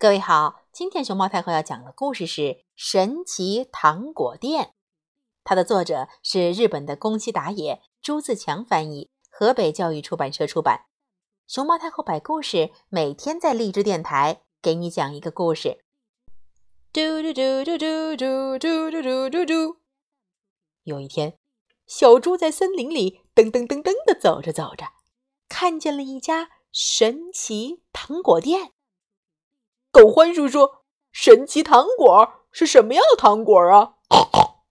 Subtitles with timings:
[0.00, 2.40] 各位好，今天熊猫太后要讲的故事是
[2.74, 4.64] 《神奇糖果店》，
[5.44, 10.86] 它的作者是日本的宫崎达也，朱自强翻译，河北教育出版社出版。
[11.46, 15.84] 熊猫太后摆故事，每天在励志电台给你讲一个故事。
[16.94, 19.76] 嘟嘟嘟嘟嘟嘟嘟嘟嘟嘟嘟。
[20.84, 21.36] 有一天，
[21.86, 24.86] 小猪在森林里噔噔噔噔的走着走着，
[25.46, 28.72] 看见了一家神奇糖果店。
[29.92, 30.70] 狗欢叔叔，
[31.10, 33.94] 神奇糖果是什么样的糖果啊？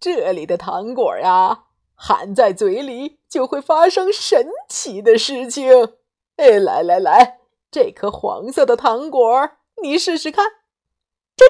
[0.00, 5.96] 这里的糖果呀，含在嘴里就会发生神奇的事情。
[6.36, 9.50] 哎，来来来，这颗黄色的糖果，
[9.82, 10.46] 你试试看，
[11.36, 11.48] 真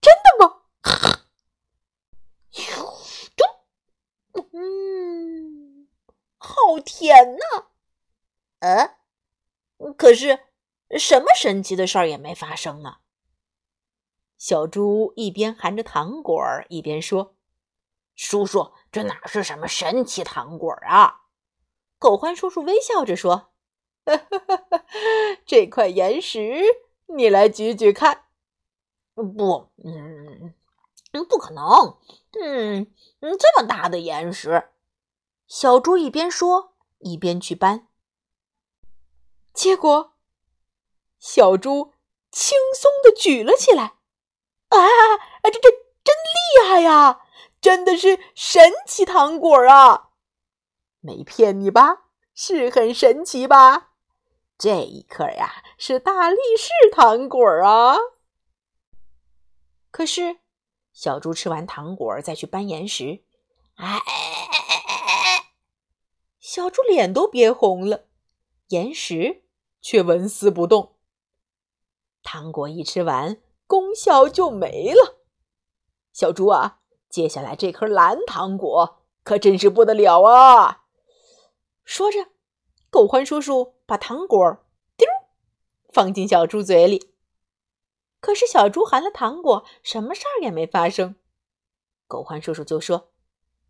[0.00, 0.60] 真的吗？
[4.52, 5.88] 嗯，
[6.36, 7.66] 好甜呐。
[8.60, 8.96] 呃，
[9.96, 10.40] 可是。
[10.98, 12.98] 什么神奇的事儿也没发生呢。
[14.36, 17.36] 小猪一边含着糖果儿，一边说
[18.14, 21.22] ：“叔叔，这哪是什么神奇糖果啊？”
[21.98, 23.52] 狗欢叔叔微笑着说
[25.46, 26.62] ：“这块岩石，
[27.06, 28.24] 你来举举看。
[29.14, 30.54] ”“不，嗯，
[31.28, 31.64] 不可能。
[32.32, 34.70] 嗯，这么大的岩石。”
[35.46, 37.88] 小猪一边说一边去搬，
[39.52, 40.13] 结果。
[41.24, 41.94] 小猪
[42.30, 43.94] 轻松的举了起来，
[44.68, 44.78] 啊，
[45.44, 47.22] 这这真厉害呀！
[47.62, 50.10] 真的是神奇糖果啊！
[51.00, 52.10] 没骗你吧？
[52.34, 53.92] 是很神奇吧？
[54.58, 57.96] 这一颗呀，是大力士糖果啊！
[59.90, 60.40] 可是，
[60.92, 63.24] 小猪吃完糖果再去搬岩石，
[63.76, 64.02] 哎，
[66.38, 68.08] 小猪脸都憋红了，
[68.68, 69.44] 岩石
[69.80, 70.93] 却纹丝不动。
[72.24, 75.20] 糖果一吃完，功效就没了。
[76.12, 80.86] 小猪啊，接下来这颗蓝糖果可真是不得了啊！
[81.84, 82.30] 说着，
[82.90, 84.66] 狗欢叔叔把糖果
[84.96, 85.06] 丢
[85.92, 87.12] 放进小猪嘴里。
[88.20, 91.16] 可是小猪含了糖果，什么事儿也没发生。
[92.08, 93.12] 狗欢叔叔就说：“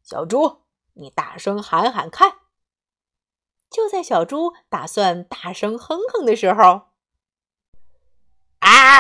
[0.03, 0.63] 小猪，
[0.95, 2.39] 你大声喊喊看。”
[3.69, 6.94] 就在小猪打算大声哼哼的时候。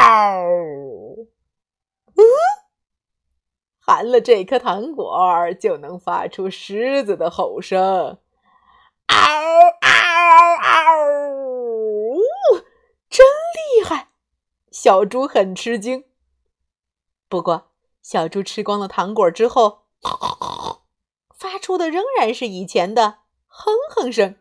[0.04, 1.26] 嗷！
[2.16, 2.22] 嗯，
[3.78, 8.18] 含了这颗糖果就能发出狮子的吼声。
[9.06, 9.16] 嗷
[9.80, 10.94] 嗷嗷！
[13.08, 14.08] 真厉害！
[14.70, 16.04] 小猪很吃惊。
[17.28, 17.70] 不过，
[18.02, 19.84] 小猪吃光了糖果之后，
[21.34, 24.36] 发出的仍然是以前的哼哼声。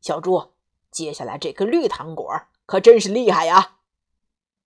[0.00, 0.52] 小猪，
[0.90, 2.26] 接下来这颗绿糖果
[2.66, 3.78] 可真是厉害呀！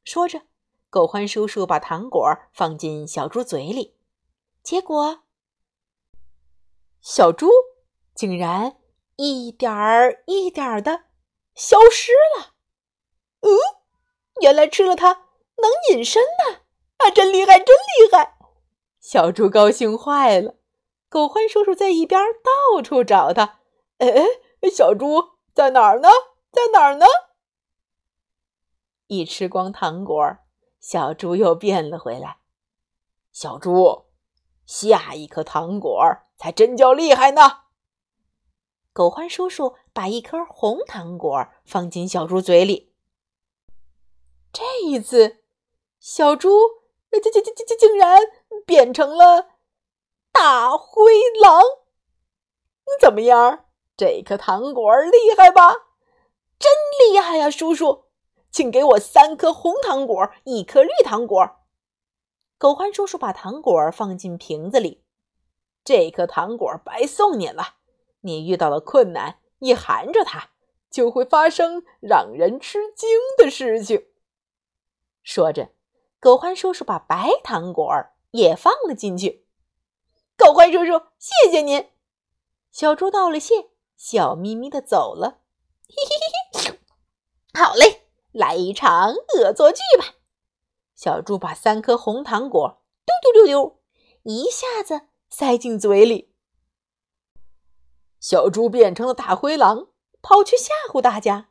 [0.06, 0.42] 说着，
[0.88, 2.22] 狗欢叔叔把糖果
[2.52, 3.96] 放进小猪嘴里，
[4.62, 5.24] 结果
[7.00, 7.50] 小猪
[8.14, 8.76] 竟然
[9.16, 11.06] 一点儿一点儿的
[11.56, 12.52] 消失了。
[13.40, 13.50] 嗯，
[14.40, 15.12] 原来吃了它
[15.56, 16.60] 能隐身呢！
[16.98, 18.36] 啊，真厉害，真厉害！
[19.00, 20.54] 小猪高兴坏了。
[21.08, 23.58] 狗欢叔叔在一边到处找它。
[23.98, 24.08] 哎，
[24.70, 26.08] 小猪在哪儿呢？
[26.52, 27.06] 在哪儿呢？
[29.08, 30.38] 一吃光糖果，
[30.80, 32.38] 小猪又变了回来。
[33.32, 34.06] 小猪，
[34.64, 36.02] 下一颗糖果
[36.36, 37.64] 才真叫厉害呢！
[38.92, 42.94] 狗欢叔叔把一颗红糖果放进小猪嘴里。
[44.52, 45.44] 这一次，
[46.00, 46.48] 小猪
[47.10, 48.18] 竟竟竟竟竟然
[48.64, 49.50] 变成了
[50.32, 51.12] 大灰
[51.42, 51.62] 狼。
[53.00, 53.66] 怎么样？
[53.96, 55.74] 这颗糖果厉害吧？
[56.58, 58.05] 真厉害呀，叔叔！
[58.56, 61.58] 请给我三颗红糖果，一颗绿糖果。
[62.56, 65.04] 狗欢叔叔把糖果放进瓶子里。
[65.84, 67.74] 这颗糖果白送你了。
[68.20, 70.52] 你遇到了困难，一含着它，
[70.90, 74.06] 就会发生让人吃惊的事情。
[75.22, 75.72] 说着，
[76.18, 77.86] 狗欢叔叔把白糖果
[78.30, 79.46] 也放了进去。
[80.34, 81.90] 狗欢叔叔，谢谢您。
[82.72, 83.68] 小猪道了谢，
[83.98, 85.42] 笑眯眯的走了。
[85.86, 86.80] 嘿嘿嘿，
[87.52, 88.05] 好嘞。
[88.36, 90.14] 来一场恶作剧吧！
[90.94, 93.80] 小猪把三颗红糖果丢丢丢丢，
[94.24, 96.34] 一下子塞进嘴里。
[98.20, 99.86] 小猪变成了大灰狼，
[100.20, 101.48] 跑去吓唬大家：“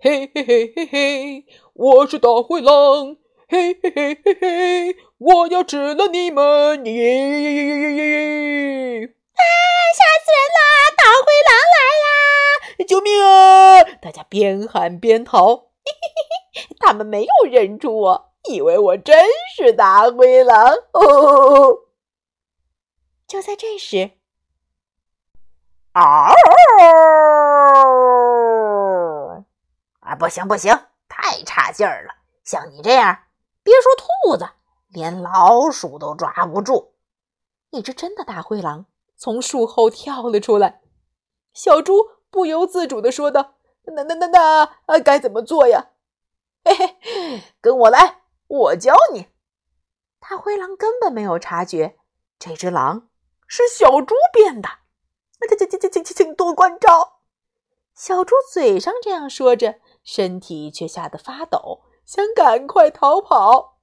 [0.00, 3.16] 嘿嘿嘿嘿嘿，我是大灰狼！
[3.48, 6.84] 嘿嘿嘿嘿嘿，我要吃了你们！
[6.84, 9.06] 耶耶耶耶耶耶！
[9.06, 9.42] 啊，
[9.96, 10.60] 吓死人啦！
[10.94, 12.84] 大灰狼来啦！
[12.86, 13.82] 救命啊！
[14.02, 15.67] 大家边喊边逃。
[15.88, 20.74] 嘿嘿嘿，他们没有认出我，以为我真是大灰狼。
[20.92, 21.80] 哦！
[23.26, 24.12] 就在这时，
[25.92, 26.34] 嗷！
[30.00, 30.72] 啊，不行不行，
[31.08, 32.14] 太差劲儿了！
[32.42, 33.24] 像你这样，
[33.62, 34.48] 别说兔子，
[34.88, 36.94] 连老鼠都抓不住。
[37.70, 38.86] 一只真的大灰狼
[39.18, 40.80] 从树后跳了出来。
[41.52, 43.56] 小猪不由自主的说道
[43.94, 45.90] ：“那那那那，啊，该怎么做呀？”
[46.64, 49.28] 嘿嘿，跟我来，我教你。
[50.20, 51.98] 大灰狼根本没有察觉，
[52.38, 53.08] 这只狼
[53.46, 54.68] 是小猪变的。
[55.48, 57.20] 请请请请请请多关照。
[57.94, 63.78] 小猪嘴上这样说着，身体却吓得发抖，想赶快逃跑。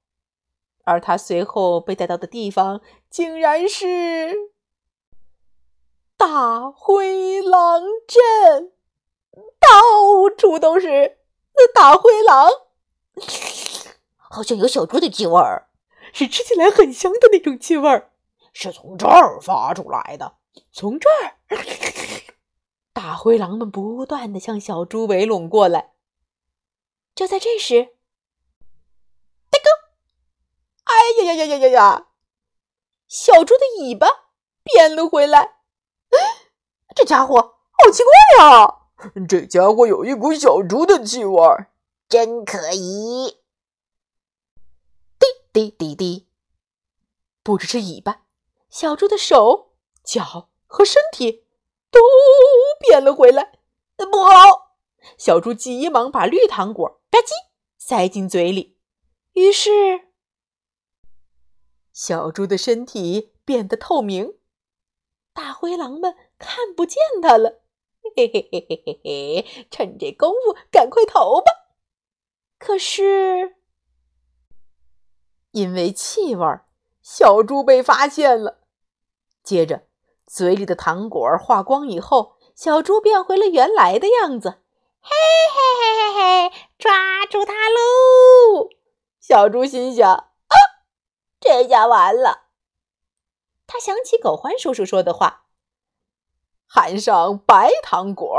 [0.84, 2.80] 而他随后被带到的地方，
[3.10, 4.52] 竟然是
[6.16, 8.72] 大灰狼镇，
[9.58, 11.18] 到处都是
[11.74, 12.50] 大灰狼，
[14.16, 15.68] 好像有小猪的气味儿，
[16.12, 18.12] 是吃起来很香的那种气味儿，
[18.52, 20.36] 是从这儿发出来的。
[20.72, 21.36] 从这儿，
[22.92, 25.92] 大灰狼们不断的向小猪围拢过来。
[27.14, 27.96] 就在这时，
[29.50, 29.70] 大哥，
[30.84, 32.06] 哎呀呀呀呀呀呀！
[33.08, 34.08] 小猪的尾巴
[34.62, 35.56] 变了回来。
[36.94, 38.85] 这家伙好奇怪呀！
[39.28, 41.40] 这家伙有一股小猪的气味，
[42.08, 43.38] 真可疑。
[45.18, 46.28] 滴滴滴滴，
[47.42, 48.22] 不只是尾巴，
[48.70, 49.72] 小猪的手。
[50.02, 51.44] 脚和身体
[51.90, 51.98] 都
[52.78, 53.58] 变了回来，
[53.96, 54.76] 不好！
[55.18, 57.32] 小猪急忙把绿糖果吧唧
[57.76, 58.78] 塞进嘴里，
[59.32, 59.70] 于是
[61.92, 64.38] 小猪的身体变得透明，
[65.32, 67.62] 大灰狼们看不见它了。
[68.14, 69.66] 嘿嘿嘿嘿嘿嘿！
[69.70, 71.50] 趁这功夫赶快逃吧！
[72.58, 73.56] 可是
[75.52, 76.46] 因为气味，
[77.02, 78.60] 小猪被发现了，
[79.42, 79.86] 接着。
[80.26, 84.60] 嘴里的糖果化光以后，小猪变回了原来的样子。
[85.00, 85.10] 嘿
[85.54, 88.70] 嘿嘿嘿嘿，抓住它喽！
[89.20, 90.54] 小猪心想：啊，
[91.38, 92.48] 这下完了。
[93.68, 95.45] 他想起狗欢叔叔说的话
[96.66, 98.34] ：“含上白糖果，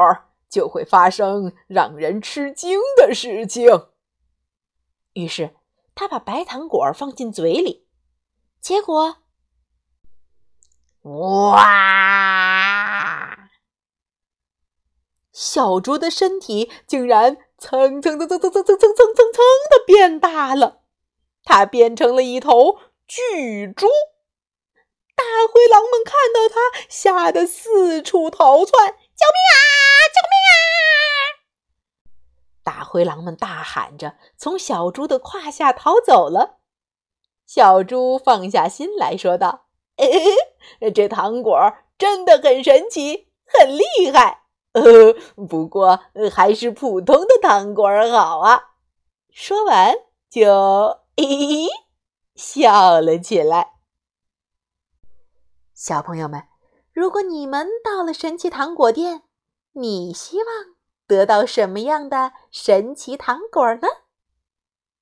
[0.50, 3.88] 就会发生让人吃惊的事情。”
[5.13, 5.56] 于是
[5.95, 7.88] 他把白糖果放进嘴里，
[8.62, 9.18] 结果。
[11.03, 11.68] 哇！
[15.31, 20.81] 小猪的身体竟然蹭蹭蹭蹭蹭蹭蹭蹭蹭蹭的变大了，
[21.44, 23.88] 它变成了一头巨猪。
[25.18, 26.56] 大灰狼们看到它，
[26.88, 28.88] 吓得四处逃窜
[29.18, 29.58] ：“救命啊！
[30.14, 30.62] 救命啊！”
[32.64, 36.60] 大灰狼们大喊着，从小猪的胯下逃走了。
[37.46, 39.66] 小猪放下心来说道。
[40.94, 41.58] 这糖果
[41.98, 44.44] 真的很神奇，很厉害。
[44.74, 44.84] 呃，
[45.48, 46.00] 不过
[46.31, 48.74] 还是普通的糖果好啊。
[49.31, 49.96] 说完
[50.30, 51.68] 就咦
[52.36, 53.76] 笑了起来。
[55.79, 56.41] 小朋友们，
[56.91, 59.21] 如果你们到了神奇糖果店，
[59.74, 60.47] 你希望
[61.06, 63.88] 得到什么样的神奇糖果呢？